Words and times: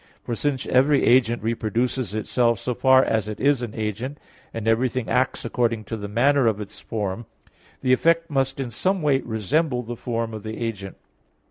For 0.23 0.33
since 0.33 0.65
every 0.65 1.03
agent 1.05 1.43
reproduces 1.43 2.15
itself 2.15 2.57
so 2.59 2.73
far 2.73 3.03
as 3.05 3.27
it 3.27 3.39
is 3.39 3.61
an 3.61 3.75
agent, 3.75 4.17
and 4.51 4.67
everything 4.67 5.07
acts 5.09 5.45
according 5.45 5.83
to 5.83 5.95
the 5.95 6.07
manner 6.07 6.47
of 6.47 6.59
its 6.59 6.79
form, 6.79 7.27
the 7.81 7.93
effect 7.93 8.27
must 8.27 8.59
in 8.59 8.71
some 8.71 9.03
way 9.03 9.19
resemble 9.19 9.83
the 9.83 9.95
form 9.95 10.33
of 10.33 10.41
the 10.41 10.57
agent. 10.57 10.97